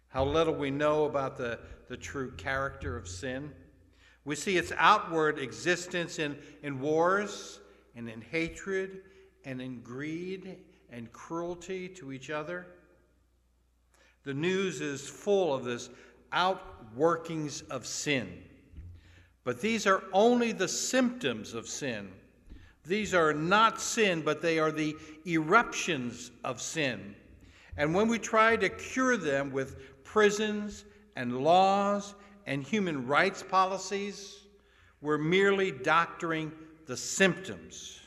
How 0.08 0.24
little 0.24 0.54
we 0.54 0.70
know 0.70 1.04
about 1.04 1.36
the, 1.36 1.58
the 1.88 1.96
true 1.96 2.32
character 2.32 2.96
of 2.96 3.08
sin. 3.08 3.52
We 4.24 4.36
see 4.36 4.56
its 4.56 4.72
outward 4.76 5.38
existence 5.38 6.18
in, 6.18 6.36
in 6.62 6.80
wars 6.80 7.60
and 7.98 8.08
in 8.08 8.20
hatred 8.20 9.00
and 9.44 9.60
in 9.60 9.80
greed 9.80 10.56
and 10.90 11.12
cruelty 11.12 11.88
to 11.88 12.12
each 12.12 12.30
other. 12.30 12.68
The 14.22 14.34
news 14.34 14.80
is 14.80 15.08
full 15.08 15.52
of 15.52 15.64
this 15.64 15.90
outworkings 16.32 17.68
of 17.68 17.86
sin. 17.86 18.44
But 19.42 19.60
these 19.60 19.84
are 19.84 20.04
only 20.12 20.52
the 20.52 20.68
symptoms 20.68 21.54
of 21.54 21.66
sin. 21.66 22.10
These 22.86 23.14
are 23.14 23.34
not 23.34 23.80
sin, 23.80 24.22
but 24.22 24.40
they 24.40 24.60
are 24.60 24.70
the 24.70 24.94
eruptions 25.26 26.30
of 26.44 26.62
sin. 26.62 27.16
And 27.76 27.94
when 27.94 28.06
we 28.06 28.20
try 28.20 28.54
to 28.56 28.68
cure 28.68 29.16
them 29.16 29.50
with 29.50 30.04
prisons 30.04 30.84
and 31.16 31.38
laws 31.38 32.14
and 32.46 32.62
human 32.62 33.08
rights 33.08 33.42
policies, 33.42 34.44
we're 35.00 35.18
merely 35.18 35.72
doctoring 35.72 36.52
the 36.88 36.96
symptoms. 36.96 38.00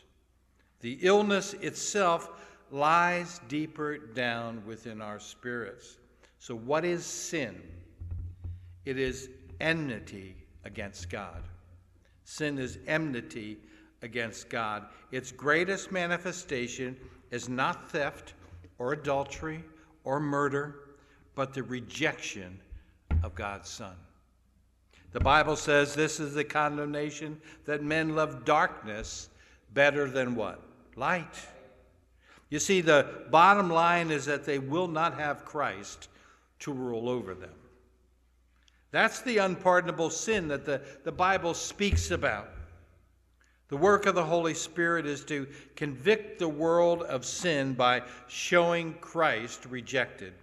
The 0.81 0.97
illness 1.01 1.53
itself 1.53 2.31
lies 2.71 3.39
deeper 3.47 3.99
down 3.99 4.65
within 4.65 5.01
our 5.01 5.19
spirits. 5.19 5.97
So, 6.39 6.55
what 6.55 6.83
is 6.83 7.05
sin? 7.05 7.61
It 8.83 8.97
is 8.97 9.29
enmity 9.59 10.35
against 10.65 11.11
God. 11.11 11.43
Sin 12.23 12.57
is 12.57 12.79
enmity 12.87 13.59
against 14.01 14.49
God. 14.49 14.87
Its 15.11 15.31
greatest 15.31 15.91
manifestation 15.91 16.97
is 17.29 17.47
not 17.47 17.91
theft 17.91 18.33
or 18.79 18.93
adultery 18.93 19.63
or 20.03 20.19
murder, 20.19 20.95
but 21.35 21.53
the 21.53 21.61
rejection 21.61 22.59
of 23.21 23.35
God's 23.35 23.69
Son. 23.69 23.95
The 25.11 25.19
Bible 25.19 25.55
says 25.55 25.93
this 25.93 26.19
is 26.19 26.33
the 26.33 26.43
condemnation 26.43 27.41
that 27.65 27.83
men 27.83 28.15
love 28.15 28.45
darkness 28.45 29.29
better 29.73 30.09
than 30.09 30.35
what? 30.35 30.61
Light. 30.95 31.47
You 32.49 32.59
see, 32.59 32.81
the 32.81 33.25
bottom 33.29 33.69
line 33.69 34.11
is 34.11 34.25
that 34.25 34.45
they 34.45 34.59
will 34.59 34.87
not 34.87 35.17
have 35.17 35.45
Christ 35.45 36.09
to 36.59 36.71
rule 36.71 37.09
over 37.09 37.33
them. 37.33 37.53
That's 38.91 39.21
the 39.21 39.37
unpardonable 39.37 40.09
sin 40.09 40.49
that 40.49 40.65
the, 40.65 40.81
the 41.03 41.11
Bible 41.11 41.53
speaks 41.53 42.11
about. 42.11 42.49
The 43.69 43.77
work 43.77 44.05
of 44.05 44.15
the 44.15 44.25
Holy 44.25 44.53
Spirit 44.53 45.05
is 45.05 45.23
to 45.25 45.47
convict 45.77 46.39
the 46.39 46.49
world 46.49 47.03
of 47.03 47.23
sin 47.23 47.73
by 47.73 48.03
showing 48.27 48.95
Christ 48.95 49.65
rejected. 49.65 50.33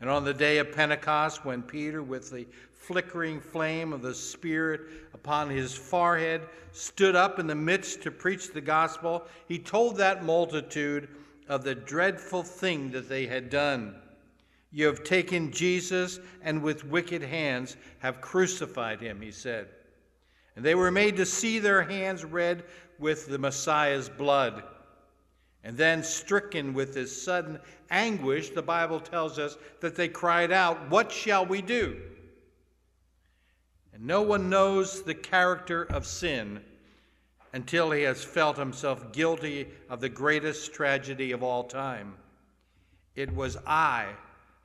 And 0.00 0.10
on 0.10 0.24
the 0.24 0.34
day 0.34 0.58
of 0.58 0.72
Pentecost, 0.72 1.44
when 1.44 1.62
Peter, 1.62 2.02
with 2.02 2.28
the 2.30 2.46
flickering 2.86 3.40
flame 3.40 3.92
of 3.92 4.02
the 4.02 4.14
Spirit 4.14 4.82
upon 5.14 5.48
his 5.48 5.74
forehead, 5.74 6.42
stood 6.72 7.16
up 7.16 7.38
in 7.38 7.46
the 7.46 7.54
midst 7.54 8.02
to 8.02 8.10
preach 8.10 8.52
the 8.52 8.60
gospel, 8.60 9.24
he 9.48 9.58
told 9.58 9.96
that 9.96 10.24
multitude 10.24 11.08
of 11.48 11.64
the 11.64 11.74
dreadful 11.74 12.42
thing 12.42 12.90
that 12.90 13.08
they 13.08 13.26
had 13.26 13.48
done. 13.48 13.94
You 14.72 14.86
have 14.86 15.04
taken 15.04 15.52
Jesus 15.52 16.18
and 16.42 16.62
with 16.62 16.84
wicked 16.84 17.22
hands 17.22 17.76
have 18.00 18.20
crucified 18.20 19.00
him, 19.00 19.20
he 19.20 19.30
said. 19.30 19.68
And 20.56 20.64
they 20.64 20.74
were 20.74 20.90
made 20.90 21.16
to 21.16 21.26
see 21.26 21.58
their 21.58 21.82
hands 21.82 22.24
red 22.24 22.64
with 22.98 23.28
the 23.28 23.38
Messiah's 23.38 24.08
blood. 24.08 24.62
And 25.62 25.76
then, 25.76 26.02
stricken 26.02 26.74
with 26.74 26.92
this 26.92 27.24
sudden 27.24 27.58
anguish, 27.90 28.50
the 28.50 28.62
Bible 28.62 29.00
tells 29.00 29.38
us 29.38 29.56
that 29.80 29.96
they 29.96 30.08
cried 30.08 30.52
out, 30.52 30.90
What 30.90 31.10
shall 31.10 31.46
we 31.46 31.62
do? 31.62 32.00
And 33.94 34.04
no 34.04 34.22
one 34.22 34.50
knows 34.50 35.02
the 35.02 35.14
character 35.14 35.84
of 35.84 36.04
sin 36.04 36.60
until 37.52 37.92
he 37.92 38.02
has 38.02 38.24
felt 38.24 38.58
himself 38.58 39.12
guilty 39.12 39.68
of 39.88 40.00
the 40.00 40.08
greatest 40.08 40.74
tragedy 40.74 41.30
of 41.30 41.44
all 41.44 41.62
time. 41.62 42.14
It 43.14 43.32
was 43.32 43.56
I 43.64 44.08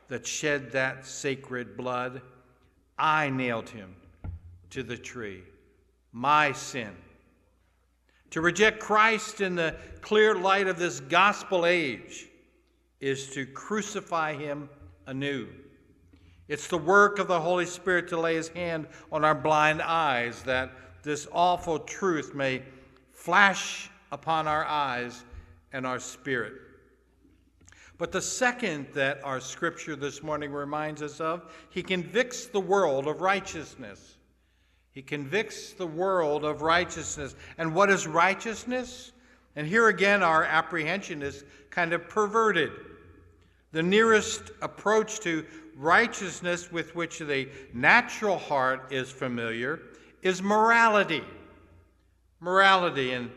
that 0.07 0.25
shed 0.25 0.71
that 0.71 1.05
sacred 1.05 1.77
blood. 1.77 2.23
I 2.97 3.29
nailed 3.29 3.69
him 3.69 3.95
to 4.71 4.81
the 4.81 4.97
tree 4.97 5.43
my 6.11 6.51
sin. 6.51 6.91
To 8.31 8.41
reject 8.41 8.79
Christ 8.79 9.41
in 9.41 9.53
the 9.53 9.75
clear 10.01 10.33
light 10.33 10.67
of 10.67 10.79
this 10.79 10.99
gospel 10.99 11.67
age 11.67 12.27
is 12.99 13.29
to 13.33 13.45
crucify 13.45 14.33
him 14.33 14.69
anew. 15.05 15.47
It's 16.49 16.67
the 16.67 16.77
work 16.77 17.19
of 17.19 17.27
the 17.27 17.39
Holy 17.39 17.67
Spirit 17.67 18.07
to 18.09 18.19
lay 18.19 18.35
his 18.35 18.49
hand 18.49 18.87
on 19.11 19.23
our 19.23 19.35
blind 19.35 19.83
eyes 19.83 20.41
that 20.43 20.71
this 21.03 21.27
awful 21.31 21.79
truth 21.79 22.33
may 22.33 22.63
flash 23.13 23.89
upon 24.11 24.47
our 24.47 24.65
eyes 24.65 25.23
and 25.71 25.85
our 25.85 25.99
spirit. 25.99 26.53
But 27.99 28.11
the 28.11 28.21
second 28.21 28.87
that 28.93 29.23
our 29.23 29.39
scripture 29.39 29.95
this 29.95 30.23
morning 30.23 30.51
reminds 30.51 31.01
us 31.03 31.19
of, 31.19 31.53
he 31.69 31.83
convicts 31.83 32.47
the 32.47 32.59
world 32.59 33.07
of 33.07 33.21
righteousness. 33.21 34.15
He 34.91 35.03
convicts 35.03 35.73
the 35.73 35.85
world 35.85 36.45
of 36.45 36.61
righteousness. 36.61 37.35
And 37.57 37.75
what 37.75 37.91
is 37.91 38.07
righteousness? 38.07 39.11
And 39.55 39.67
here 39.67 39.89
again, 39.89 40.23
our 40.23 40.45
apprehension 40.45 41.21
is 41.21 41.43
kind 41.69 41.93
of 41.93 42.09
perverted. 42.09 42.71
The 43.71 43.83
nearest 43.83 44.51
approach 44.61 45.19
to 45.19 45.45
righteousness 45.79 46.71
with 46.71 46.93
which 46.93 47.19
the 47.19 47.47
natural 47.73 48.37
heart 48.37 48.91
is 48.91 49.09
familiar 49.09 49.79
is 50.21 50.41
morality. 50.41 51.23
Morality. 52.41 53.13
And 53.13 53.31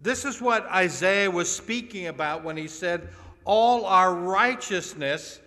this 0.00 0.24
is 0.24 0.40
what 0.40 0.64
Isaiah 0.66 1.30
was 1.30 1.54
speaking 1.54 2.06
about 2.06 2.44
when 2.44 2.56
he 2.56 2.68
said, 2.68 3.08
All 3.44 3.84
our 3.86 4.14
righteousness 4.14 5.40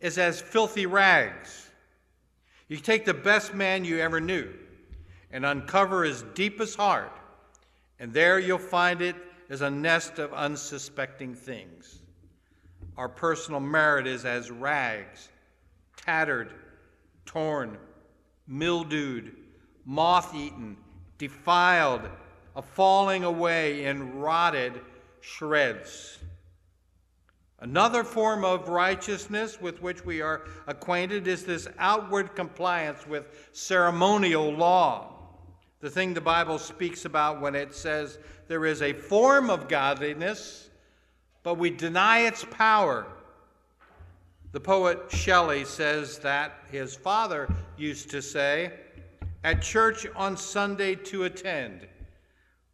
is 0.00 0.16
as 0.16 0.40
filthy 0.40 0.86
rags. 0.86 1.70
You 2.68 2.78
take 2.78 3.04
the 3.04 3.14
best 3.14 3.52
man 3.54 3.84
you 3.84 4.00
ever 4.00 4.20
knew 4.20 4.52
and 5.30 5.44
uncover 5.44 6.04
his 6.04 6.22
deepest 6.34 6.76
heart, 6.76 7.12
and 7.98 8.12
there 8.12 8.38
you'll 8.38 8.58
find 8.58 9.02
it 9.02 9.16
as 9.50 9.60
a 9.60 9.70
nest 9.70 10.18
of 10.18 10.32
unsuspecting 10.32 11.34
things. 11.34 12.00
Our 12.96 13.08
personal 13.08 13.60
merit 13.60 14.06
is 14.06 14.24
as 14.24 14.50
rags, 14.50 15.28
tattered, 16.04 16.52
torn, 17.24 17.78
mildewed, 18.46 19.32
moth 19.84 20.34
eaten, 20.34 20.76
defiled, 21.18 22.02
a 22.56 22.62
falling 22.62 23.24
away 23.24 23.84
in 23.84 24.18
rotted 24.18 24.80
shreds. 25.20 26.18
Another 27.60 28.04
form 28.04 28.44
of 28.44 28.68
righteousness 28.68 29.60
with 29.60 29.80
which 29.80 30.04
we 30.04 30.20
are 30.20 30.42
acquainted 30.66 31.26
is 31.26 31.44
this 31.44 31.66
outward 31.78 32.34
compliance 32.36 33.06
with 33.06 33.48
ceremonial 33.52 34.52
law. 34.52 35.12
The 35.80 35.88
thing 35.88 36.12
the 36.12 36.20
Bible 36.20 36.58
speaks 36.58 37.04
about 37.04 37.40
when 37.40 37.54
it 37.54 37.74
says 37.74 38.18
there 38.48 38.66
is 38.66 38.82
a 38.82 38.92
form 38.92 39.48
of 39.48 39.68
godliness, 39.68 40.68
but 41.42 41.54
we 41.54 41.70
deny 41.70 42.20
its 42.20 42.44
power. 42.50 43.06
The 44.54 44.60
poet 44.60 45.10
Shelley 45.10 45.64
says 45.64 46.18
that 46.18 46.60
his 46.70 46.94
father 46.94 47.52
used 47.76 48.08
to 48.10 48.22
say, 48.22 48.72
At 49.42 49.60
church 49.60 50.06
on 50.14 50.36
Sunday 50.36 50.94
to 50.94 51.24
attend 51.24 51.88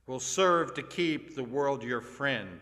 will 0.06 0.20
serve 0.20 0.74
to 0.74 0.82
keep 0.82 1.34
the 1.34 1.42
world 1.42 1.82
your 1.82 2.02
friend. 2.02 2.60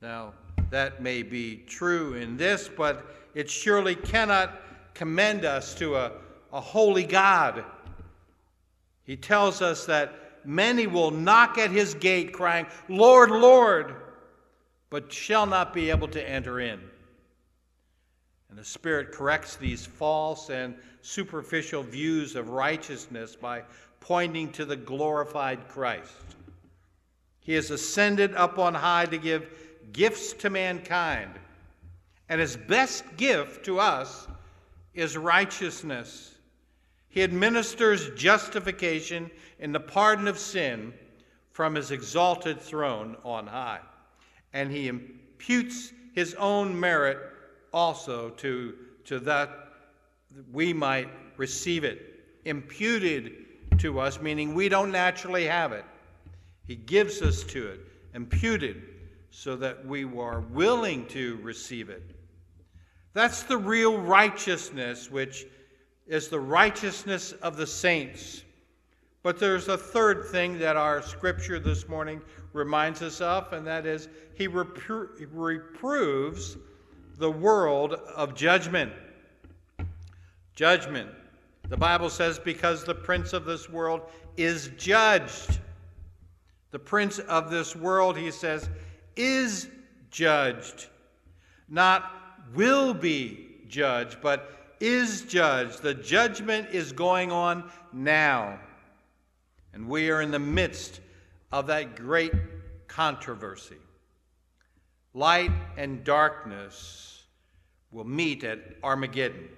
Now, 0.00 0.32
that 0.70 1.02
may 1.02 1.22
be 1.22 1.64
true 1.66 2.14
in 2.14 2.38
this, 2.38 2.66
but 2.66 3.14
it 3.34 3.50
surely 3.50 3.94
cannot 3.94 4.94
commend 4.94 5.44
us 5.44 5.74
to 5.74 5.96
a, 5.96 6.12
a 6.50 6.62
holy 6.62 7.04
God. 7.04 7.62
He 9.04 9.18
tells 9.18 9.60
us 9.60 9.84
that 9.84 10.14
many 10.46 10.86
will 10.86 11.10
knock 11.10 11.58
at 11.58 11.70
his 11.70 11.92
gate, 11.92 12.32
crying, 12.32 12.64
Lord, 12.88 13.30
Lord, 13.30 13.96
but 14.88 15.12
shall 15.12 15.44
not 15.44 15.74
be 15.74 15.90
able 15.90 16.08
to 16.08 16.26
enter 16.26 16.58
in. 16.58 16.80
And 18.52 18.58
the 18.58 18.64
Spirit 18.66 19.12
corrects 19.12 19.56
these 19.56 19.86
false 19.86 20.50
and 20.50 20.74
superficial 21.00 21.82
views 21.82 22.36
of 22.36 22.50
righteousness 22.50 23.34
by 23.34 23.62
pointing 23.98 24.52
to 24.52 24.66
the 24.66 24.76
glorified 24.76 25.68
Christ. 25.68 26.12
He 27.40 27.54
has 27.54 27.70
ascended 27.70 28.34
up 28.34 28.58
on 28.58 28.74
high 28.74 29.06
to 29.06 29.16
give 29.16 29.48
gifts 29.94 30.34
to 30.34 30.50
mankind. 30.50 31.30
And 32.28 32.42
his 32.42 32.54
best 32.54 33.04
gift 33.16 33.64
to 33.64 33.80
us 33.80 34.28
is 34.92 35.16
righteousness. 35.16 36.34
He 37.08 37.22
administers 37.22 38.10
justification 38.16 39.30
in 39.60 39.72
the 39.72 39.80
pardon 39.80 40.28
of 40.28 40.38
sin 40.38 40.92
from 41.52 41.74
his 41.74 41.90
exalted 41.90 42.60
throne 42.60 43.16
on 43.24 43.46
high. 43.46 43.80
And 44.52 44.70
he 44.70 44.88
imputes 44.88 45.90
his 46.14 46.34
own 46.34 46.78
merit 46.78 47.31
also 47.72 48.30
to, 48.30 48.74
to 49.04 49.18
that 49.20 49.50
we 50.52 50.72
might 50.72 51.08
receive 51.36 51.84
it. 51.84 52.20
Imputed 52.44 53.46
to 53.78 54.00
us, 54.00 54.20
meaning 54.20 54.54
we 54.54 54.68
don't 54.68 54.90
naturally 54.90 55.44
have 55.44 55.72
it. 55.72 55.84
He 56.66 56.76
gives 56.76 57.22
us 57.22 57.42
to 57.44 57.66
it, 57.68 57.80
imputed, 58.14 58.82
so 59.30 59.56
that 59.56 59.84
we 59.86 60.04
are 60.04 60.40
willing 60.40 61.06
to 61.06 61.38
receive 61.42 61.88
it. 61.88 62.02
That's 63.14 63.42
the 63.42 63.56
real 63.56 63.98
righteousness, 63.98 65.10
which 65.10 65.46
is 66.06 66.28
the 66.28 66.40
righteousness 66.40 67.32
of 67.32 67.56
the 67.56 67.66
saints. 67.66 68.42
But 69.22 69.38
there's 69.38 69.68
a 69.68 69.78
third 69.78 70.26
thing 70.26 70.58
that 70.58 70.76
our 70.76 71.02
scripture 71.02 71.58
this 71.58 71.88
morning 71.88 72.20
reminds 72.52 73.02
us 73.02 73.20
of, 73.20 73.52
and 73.52 73.66
that 73.66 73.86
is 73.86 74.08
he 74.34 74.48
repro- 74.48 75.08
reproves 75.32 76.56
the 77.18 77.30
world 77.30 77.92
of 77.92 78.34
judgment. 78.34 78.92
Judgment. 80.54 81.10
The 81.68 81.76
Bible 81.76 82.10
says, 82.10 82.38
because 82.38 82.84
the 82.84 82.94
prince 82.94 83.32
of 83.32 83.44
this 83.44 83.68
world 83.68 84.02
is 84.36 84.70
judged. 84.76 85.58
The 86.70 86.78
prince 86.78 87.18
of 87.18 87.50
this 87.50 87.76
world, 87.76 88.16
he 88.16 88.30
says, 88.30 88.68
is 89.16 89.68
judged. 90.10 90.86
Not 91.68 92.10
will 92.54 92.92
be 92.92 93.48
judged, 93.68 94.18
but 94.20 94.74
is 94.80 95.22
judged. 95.22 95.82
The 95.82 95.94
judgment 95.94 96.68
is 96.72 96.92
going 96.92 97.30
on 97.30 97.70
now. 97.92 98.58
And 99.72 99.88
we 99.88 100.10
are 100.10 100.20
in 100.20 100.30
the 100.30 100.38
midst 100.38 101.00
of 101.50 101.68
that 101.68 101.96
great 101.96 102.32
controversy. 102.88 103.76
Light 105.14 105.52
and 105.76 106.02
darkness 106.04 107.24
will 107.90 108.04
meet 108.04 108.44
at 108.44 108.58
Armageddon. 108.82 109.48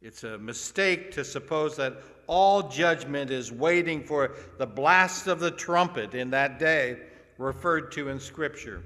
It's 0.00 0.24
a 0.24 0.38
mistake 0.38 1.10
to 1.12 1.24
suppose 1.24 1.76
that 1.76 2.02
all 2.26 2.68
judgment 2.68 3.30
is 3.30 3.50
waiting 3.50 4.04
for 4.04 4.36
the 4.56 4.66
blast 4.66 5.26
of 5.26 5.40
the 5.40 5.50
trumpet 5.50 6.14
in 6.14 6.30
that 6.30 6.58
day 6.58 6.96
referred 7.38 7.90
to 7.92 8.08
in 8.08 8.20
Scripture. 8.20 8.82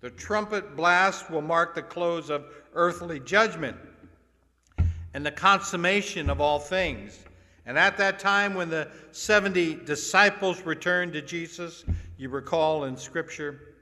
The 0.00 0.10
trumpet 0.10 0.74
blast 0.74 1.30
will 1.30 1.42
mark 1.42 1.74
the 1.74 1.82
close 1.82 2.30
of 2.30 2.46
earthly 2.74 3.20
judgment 3.20 3.76
and 5.14 5.24
the 5.24 5.32
consummation 5.32 6.30
of 6.30 6.40
all 6.40 6.58
things. 6.58 7.24
And 7.66 7.76
at 7.76 7.96
that 7.98 8.18
time, 8.18 8.54
when 8.54 8.70
the 8.70 8.88
70 9.12 9.74
disciples 9.84 10.62
returned 10.62 11.12
to 11.14 11.22
Jesus, 11.22 11.84
you 12.16 12.28
recall 12.28 12.84
in 12.84 12.96
Scripture, 12.96 13.74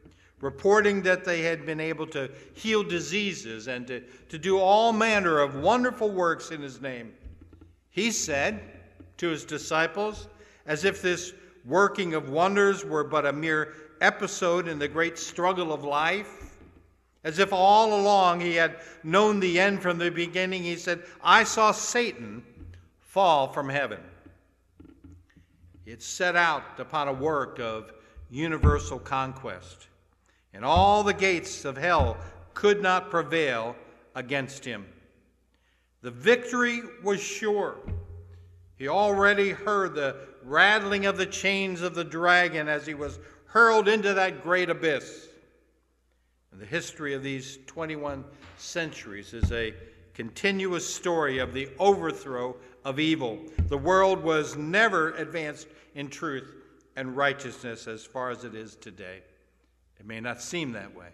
reporting 0.44 1.00
that 1.00 1.24
they 1.24 1.40
had 1.40 1.64
been 1.64 1.80
able 1.80 2.06
to 2.06 2.30
heal 2.52 2.82
diseases 2.82 3.66
and 3.66 3.86
to, 3.86 4.00
to 4.28 4.38
do 4.38 4.58
all 4.58 4.92
manner 4.92 5.38
of 5.38 5.54
wonderful 5.54 6.10
works 6.10 6.50
in 6.50 6.60
his 6.60 6.82
name, 6.82 7.14
he 7.88 8.10
said 8.10 8.60
to 9.16 9.28
his 9.28 9.46
disciples, 9.46 10.28
as 10.66 10.84
if 10.84 11.00
this 11.00 11.32
working 11.64 12.12
of 12.12 12.28
wonders 12.28 12.84
were 12.84 13.04
but 13.04 13.24
a 13.24 13.32
mere 13.32 13.72
episode 14.02 14.68
in 14.68 14.78
the 14.78 14.86
great 14.86 15.18
struggle 15.18 15.72
of 15.72 15.82
life. 15.82 16.50
As 17.24 17.38
if 17.38 17.50
all 17.50 17.98
along 17.98 18.40
he 18.40 18.54
had 18.54 18.76
known 19.02 19.40
the 19.40 19.58
end 19.58 19.80
from 19.80 19.96
the 19.96 20.10
beginning, 20.10 20.62
he 20.62 20.76
said, 20.76 21.02
I 21.22 21.44
saw 21.44 21.72
Satan 21.72 22.44
fall 23.00 23.50
from 23.50 23.70
heaven. 23.70 24.00
It 25.86 26.02
set 26.02 26.36
out 26.36 26.78
upon 26.78 27.08
a 27.08 27.14
work 27.14 27.58
of 27.58 27.92
universal 28.30 28.98
conquest, 28.98 29.86
and 30.54 30.64
all 30.64 31.02
the 31.02 31.12
gates 31.12 31.64
of 31.64 31.76
hell 31.76 32.16
could 32.54 32.80
not 32.80 33.10
prevail 33.10 33.76
against 34.14 34.64
him. 34.64 34.86
The 36.02 36.12
victory 36.12 36.82
was 37.02 37.20
sure. 37.20 37.76
He 38.76 38.88
already 38.88 39.50
heard 39.50 39.94
the 39.94 40.16
rattling 40.44 41.06
of 41.06 41.16
the 41.16 41.26
chains 41.26 41.82
of 41.82 41.94
the 41.94 42.04
dragon 42.04 42.68
as 42.68 42.86
he 42.86 42.94
was 42.94 43.18
hurled 43.46 43.88
into 43.88 44.14
that 44.14 44.42
great 44.42 44.70
abyss. 44.70 45.28
And 46.52 46.60
the 46.60 46.66
history 46.66 47.14
of 47.14 47.22
these 47.22 47.58
21 47.66 48.24
centuries 48.58 49.34
is 49.34 49.50
a 49.50 49.74
continuous 50.12 50.92
story 50.92 51.38
of 51.38 51.52
the 51.52 51.68
overthrow 51.78 52.54
of 52.84 53.00
evil. 53.00 53.40
The 53.68 53.78
world 53.78 54.22
was 54.22 54.56
never 54.56 55.12
advanced 55.14 55.66
in 55.94 56.08
truth 56.08 56.54
and 56.96 57.16
righteousness 57.16 57.88
as 57.88 58.04
far 58.04 58.30
as 58.30 58.44
it 58.44 58.54
is 58.54 58.76
today. 58.76 59.22
It 60.04 60.08
may 60.08 60.20
not 60.20 60.42
seem 60.42 60.72
that 60.72 60.94
way, 60.94 61.08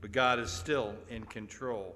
but 0.00 0.10
God 0.10 0.40
is 0.40 0.50
still 0.50 0.96
in 1.08 1.22
control 1.22 1.94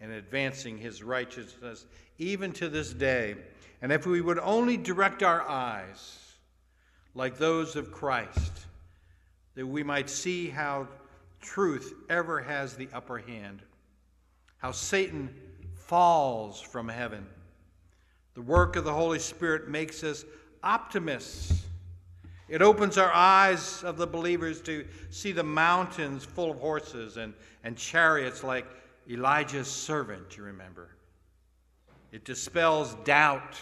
and 0.00 0.10
advancing 0.10 0.76
his 0.76 1.00
righteousness 1.00 1.86
even 2.18 2.50
to 2.54 2.68
this 2.68 2.92
day. 2.92 3.36
And 3.80 3.92
if 3.92 4.04
we 4.04 4.20
would 4.20 4.40
only 4.40 4.76
direct 4.76 5.22
our 5.22 5.48
eyes 5.48 6.34
like 7.14 7.38
those 7.38 7.76
of 7.76 7.92
Christ, 7.92 8.66
that 9.54 9.64
we 9.64 9.84
might 9.84 10.10
see 10.10 10.48
how 10.48 10.88
truth 11.40 11.94
ever 12.08 12.40
has 12.40 12.74
the 12.74 12.88
upper 12.92 13.18
hand, 13.18 13.62
how 14.58 14.72
Satan 14.72 15.32
falls 15.76 16.60
from 16.60 16.88
heaven. 16.88 17.24
The 18.34 18.42
work 18.42 18.74
of 18.74 18.82
the 18.82 18.92
Holy 18.92 19.20
Spirit 19.20 19.68
makes 19.68 20.02
us 20.02 20.24
optimists. 20.64 21.62
It 22.50 22.62
opens 22.62 22.98
our 22.98 23.12
eyes 23.12 23.84
of 23.84 23.96
the 23.96 24.08
believers 24.08 24.60
to 24.62 24.84
see 25.10 25.30
the 25.30 25.44
mountains 25.44 26.24
full 26.24 26.50
of 26.50 26.58
horses 26.58 27.16
and, 27.16 27.32
and 27.62 27.76
chariots 27.76 28.42
like 28.42 28.66
Elijah's 29.08 29.68
servant, 29.68 30.36
you 30.36 30.42
remember. 30.42 30.88
It 32.10 32.24
dispels 32.24 32.96
doubt. 33.04 33.56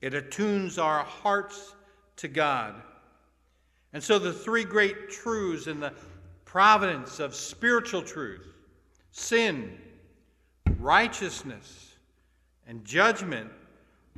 It 0.00 0.14
attunes 0.14 0.78
our 0.78 1.02
hearts 1.02 1.74
to 2.18 2.28
God. 2.28 2.76
And 3.92 4.00
so 4.02 4.20
the 4.20 4.32
three 4.32 4.64
great 4.64 5.10
truths 5.10 5.66
in 5.66 5.80
the 5.80 5.92
providence 6.44 7.18
of 7.18 7.34
spiritual 7.34 8.02
truth 8.02 8.46
sin, 9.10 9.76
righteousness, 10.78 11.96
and 12.68 12.84
judgment 12.84 13.50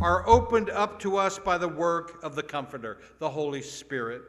are 0.00 0.28
opened 0.28 0.70
up 0.70 1.00
to 1.00 1.16
us 1.16 1.38
by 1.38 1.58
the 1.58 1.68
work 1.68 2.22
of 2.22 2.34
the 2.34 2.42
Comforter, 2.42 2.98
the 3.18 3.28
Holy 3.28 3.62
Spirit. 3.62 4.22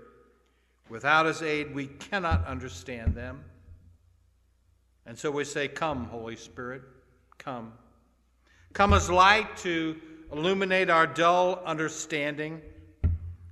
Without 0.89 1.25
his 1.25 1.41
aid, 1.41 1.73
we 1.73 1.87
cannot 1.87 2.45
understand 2.45 3.13
them. 3.15 3.43
And 5.05 5.17
so 5.17 5.29
we 5.31 5.43
say, 5.43 5.67
Come, 5.67 6.05
Holy 6.05 6.35
Spirit, 6.35 6.81
come. 7.37 7.73
Come 8.73 8.93
as 8.93 9.09
light 9.09 9.57
to 9.57 9.95
illuminate 10.31 10.89
our 10.89 11.07
dull 11.07 11.61
understanding. 11.65 12.61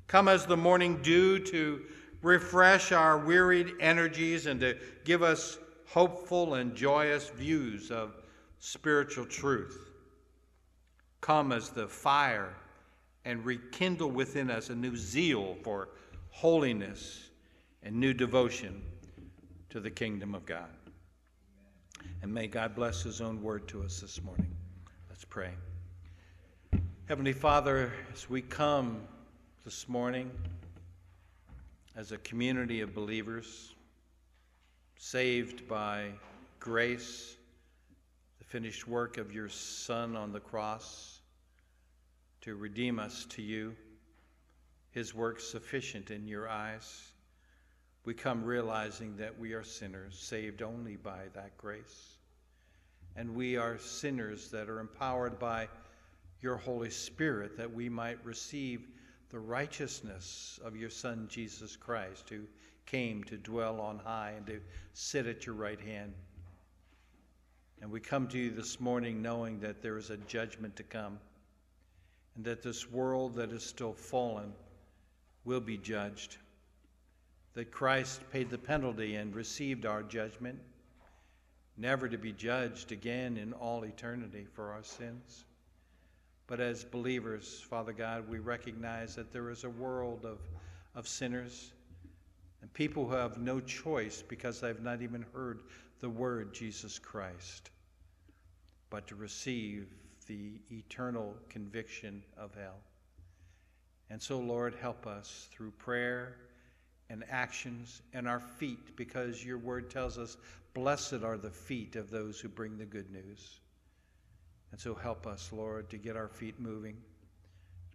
Come 0.07 0.27
as 0.27 0.45
the 0.45 0.57
morning 0.57 1.01
dew 1.01 1.39
to 1.39 1.81
refresh 2.21 2.91
our 2.91 3.17
wearied 3.17 3.73
energies 3.79 4.45
and 4.45 4.59
to 4.61 4.77
give 5.03 5.23
us 5.23 5.57
hopeful 5.87 6.55
and 6.55 6.75
joyous 6.75 7.29
views 7.29 7.91
of 7.91 8.15
spiritual 8.59 9.25
truth. 9.25 9.86
Come 11.27 11.51
as 11.51 11.71
the 11.71 11.89
fire 11.89 12.53
and 13.25 13.43
rekindle 13.43 14.09
within 14.09 14.49
us 14.49 14.69
a 14.69 14.75
new 14.75 14.95
zeal 14.95 15.57
for 15.61 15.89
holiness 16.29 17.31
and 17.83 17.97
new 17.97 18.13
devotion 18.13 18.81
to 19.69 19.81
the 19.81 19.89
kingdom 19.89 20.33
of 20.33 20.45
God. 20.45 20.69
And 22.21 22.33
may 22.33 22.47
God 22.47 22.75
bless 22.75 23.03
His 23.03 23.19
own 23.19 23.43
word 23.43 23.67
to 23.67 23.83
us 23.83 23.99
this 23.99 24.23
morning. 24.23 24.55
Let's 25.09 25.25
pray. 25.25 25.49
Heavenly 27.09 27.33
Father, 27.33 27.91
as 28.13 28.29
we 28.29 28.41
come 28.41 29.01
this 29.65 29.89
morning 29.89 30.31
as 31.97 32.13
a 32.13 32.17
community 32.19 32.79
of 32.79 32.95
believers, 32.95 33.75
saved 34.97 35.67
by 35.67 36.05
grace, 36.61 37.35
the 38.39 38.45
finished 38.45 38.87
work 38.87 39.17
of 39.17 39.33
your 39.33 39.49
Son 39.49 40.15
on 40.15 40.31
the 40.31 40.39
cross 40.39 41.16
to 42.47 42.55
redeem 42.55 42.97
us 42.97 43.25
to 43.25 43.41
you, 43.41 43.75
his 44.91 45.13
work 45.13 45.37
sufficient 45.37 46.11
in 46.11 46.25
your 46.25 46.47
eyes. 46.47 47.11
We 48.05 48.13
come 48.13 48.41
realizing 48.41 49.17
that 49.17 49.37
we 49.37 49.51
are 49.51 49.65
sinners, 49.65 50.17
saved 50.17 50.61
only 50.61 50.95
by 50.95 51.23
that 51.33 51.57
grace. 51.57 52.15
And 53.17 53.35
we 53.35 53.57
are 53.57 53.77
sinners 53.77 54.49
that 54.51 54.69
are 54.69 54.79
empowered 54.79 55.37
by 55.37 55.67
your 56.39 56.55
Holy 56.55 56.89
Spirit 56.89 57.57
that 57.57 57.73
we 57.73 57.89
might 57.89 58.23
receive 58.23 58.87
the 59.29 59.39
righteousness 59.39 60.57
of 60.63 60.73
your 60.73 60.89
Son, 60.89 61.27
Jesus 61.29 61.75
Christ, 61.75 62.29
who 62.29 62.43
came 62.85 63.25
to 63.25 63.35
dwell 63.35 63.81
on 63.81 63.99
high 63.99 64.35
and 64.37 64.45
to 64.45 64.61
sit 64.93 65.27
at 65.27 65.45
your 65.45 65.55
right 65.55 65.81
hand. 65.81 66.13
And 67.81 67.91
we 67.91 67.99
come 67.99 68.25
to 68.29 68.39
you 68.39 68.51
this 68.51 68.79
morning 68.79 69.21
knowing 69.21 69.59
that 69.59 69.81
there 69.81 69.97
is 69.97 70.11
a 70.11 70.17
judgment 70.17 70.77
to 70.77 70.83
come 70.83 71.19
and 72.37 72.45
that 72.45 72.61
this 72.61 72.89
world 72.89 73.33
that 73.35 73.51
is 73.51 73.63
still 73.63 73.93
fallen 73.93 74.53
will 75.43 75.59
be 75.59 75.77
judged. 75.77 76.37
That 77.55 77.71
Christ 77.71 78.21
paid 78.31 78.51
the 78.51 78.59
penalty 78.59 79.15
and 79.15 79.35
received 79.35 79.87
our 79.87 80.03
judgment, 80.03 80.59
never 81.77 82.07
to 82.07 82.17
be 82.17 82.31
judged 82.31 82.91
again 82.91 83.37
in 83.37 83.53
all 83.53 83.83
eternity 83.83 84.45
for 84.53 84.71
our 84.71 84.83
sins. 84.83 85.45
But 86.45 86.59
as 86.59 86.83
believers, 86.83 87.59
Father 87.67 87.91
God, 87.91 88.29
we 88.29 88.37
recognize 88.37 89.15
that 89.15 89.33
there 89.33 89.49
is 89.49 89.63
a 89.63 89.69
world 89.69 90.23
of, 90.23 90.37
of 90.95 91.07
sinners 91.07 91.73
and 92.61 92.71
people 92.73 93.07
who 93.07 93.15
have 93.15 93.39
no 93.39 93.59
choice 93.59 94.23
because 94.27 94.61
they've 94.61 94.79
not 94.81 95.01
even 95.01 95.25
heard 95.33 95.63
the 95.99 96.09
word 96.09 96.53
Jesus 96.53 96.99
Christ, 96.99 97.71
but 98.91 99.07
to 99.07 99.15
receive 99.15 99.87
the 100.27 100.59
eternal 100.71 101.35
conviction 101.49 102.23
of 102.37 102.53
hell. 102.55 102.79
And 104.09 104.21
so, 104.21 104.39
Lord, 104.39 104.75
help 104.79 105.05
us 105.07 105.47
through 105.51 105.71
prayer 105.71 106.37
and 107.09 107.23
actions 107.29 108.01
and 108.13 108.27
our 108.27 108.39
feet, 108.39 108.95
because 108.95 109.43
your 109.43 109.57
word 109.57 109.89
tells 109.89 110.17
us, 110.17 110.37
Blessed 110.73 111.23
are 111.23 111.37
the 111.37 111.49
feet 111.49 111.95
of 111.95 112.11
those 112.11 112.39
who 112.39 112.49
bring 112.49 112.77
the 112.77 112.85
good 112.85 113.11
news. 113.11 113.59
And 114.71 114.79
so 114.79 114.93
help 114.93 115.25
us, 115.25 115.51
Lord, 115.51 115.89
to 115.89 115.97
get 115.97 116.15
our 116.15 116.27
feet 116.27 116.59
moving. 116.59 116.97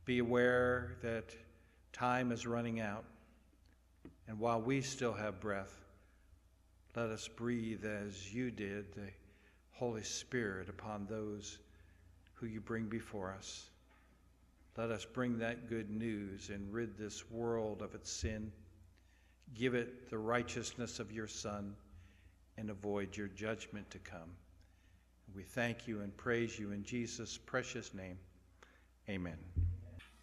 Be 0.04 0.18
aware 0.18 0.96
that 1.02 1.36
time 1.92 2.32
is 2.32 2.46
running 2.46 2.80
out. 2.80 3.04
And 4.26 4.38
while 4.38 4.60
we 4.60 4.80
still 4.80 5.12
have 5.12 5.40
breath, 5.40 5.84
let 6.96 7.10
us 7.10 7.28
breathe 7.28 7.84
as 7.84 8.34
you 8.34 8.50
did 8.50 8.92
the 8.94 9.10
Holy 9.72 10.02
Spirit 10.02 10.68
upon 10.68 11.06
those 11.06 11.58
who 12.42 12.48
you 12.48 12.60
bring 12.60 12.86
before 12.86 13.32
us. 13.38 13.70
Let 14.76 14.90
us 14.90 15.04
bring 15.04 15.38
that 15.38 15.68
good 15.70 15.90
news 15.90 16.50
and 16.50 16.72
rid 16.72 16.98
this 16.98 17.30
world 17.30 17.82
of 17.82 17.94
its 17.94 18.10
sin. 18.10 18.50
Give 19.54 19.74
it 19.74 20.10
the 20.10 20.18
righteousness 20.18 20.98
of 20.98 21.12
your 21.12 21.28
Son 21.28 21.76
and 22.58 22.68
avoid 22.68 23.16
your 23.16 23.28
judgment 23.28 23.88
to 23.90 23.98
come. 23.98 24.30
We 25.36 25.44
thank 25.44 25.86
you 25.86 26.00
and 26.00 26.16
praise 26.16 26.58
you 26.58 26.72
in 26.72 26.82
Jesus' 26.82 27.38
precious 27.38 27.94
name. 27.94 28.18
Amen. 29.08 29.38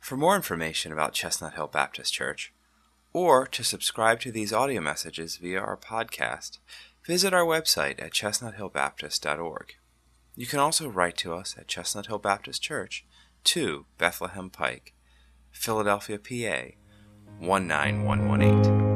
For 0.02 0.18
more 0.18 0.36
information 0.36 0.92
about 0.92 1.14
Chestnut 1.14 1.54
Hill 1.54 1.68
Baptist 1.68 2.14
Church, 2.14 2.52
or 3.14 3.48
to 3.48 3.64
subscribe 3.64 4.20
to 4.22 4.32
these 4.32 4.52
audio 4.52 4.82
messages 4.82 5.38
via 5.38 5.60
our 5.60 5.78
podcast, 5.78 6.58
visit 7.06 7.34
our 7.34 7.46
website 7.46 8.02
at 8.02 8.12
chestnuthillbaptist.org. 8.12 9.79
You 10.36 10.46
can 10.46 10.60
also 10.60 10.88
write 10.88 11.18
to 11.18 11.34
us 11.34 11.56
at 11.58 11.68
Chestnut 11.68 12.08
Hill 12.08 12.20
Baptist 12.20 12.62
Church, 12.62 13.06
2 13.44 13.86
Bethlehem 13.98 14.50
Pike, 14.50 14.94
Philadelphia, 15.52 16.18
PA 16.20 16.76
19118. 17.40 18.89